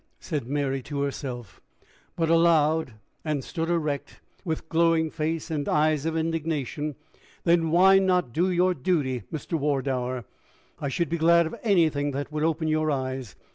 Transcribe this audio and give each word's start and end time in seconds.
said 0.19 0.47
Mary 0.47 0.81
to 0.81 1.01
herself, 1.03 1.61
but 2.15 2.27
aloud, 2.27 2.95
and 3.23 3.43
stood 3.43 3.69
erect, 3.69 4.19
with 4.43 4.67
glowing 4.67 5.11
face 5.11 5.51
and 5.51 5.69
eyes 5.69 6.07
of 6.07 6.17
indignation: 6.17 6.95
"Then 7.43 7.69
why 7.69 7.99
not 7.99 8.33
do 8.33 8.49
your 8.49 8.73
duty, 8.73 9.21
Mr. 9.31 9.59
Wardour? 9.59 10.25
I 10.79 10.89
should 10.89 11.09
be 11.09 11.19
glad 11.19 11.45
of 11.45 11.53
anything 11.61 12.09
that 12.13 12.31
would 12.31 12.43
open 12.43 12.67
your 12.67 12.89
eyes. 12.89 13.35